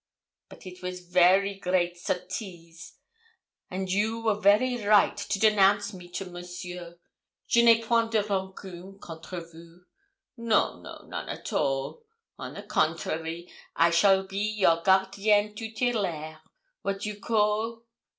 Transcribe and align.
But 0.49 0.65
it 0.65 0.81
was 0.81 1.01
very 1.05 1.53
great 1.59 1.95
sottise, 1.95 2.93
and 3.69 3.87
you 3.91 4.19
were 4.21 4.33
very 4.39 4.83
right 4.83 5.15
to 5.15 5.37
denounce 5.39 5.93
me 5.93 6.09
to 6.13 6.25
Monsieur. 6.25 6.97
Je 7.47 7.61
n'ai 7.61 7.83
point 7.83 8.09
de 8.11 8.19
rancune 8.23 8.97
contre 8.99 9.37
vous. 9.41 9.83
No, 10.37 10.81
no, 10.81 11.03
none 11.05 11.29
at 11.29 11.53
all. 11.53 12.03
On 12.39 12.55
the 12.55 12.63
contrary, 12.63 13.47
I 13.75 13.91
shall 13.91 14.23
be 14.25 14.39
your 14.39 14.81
gardienne 14.81 15.53
tutelaire 15.53 16.39
wat 16.81 17.05
you 17.05 17.19
call? 17.19 17.85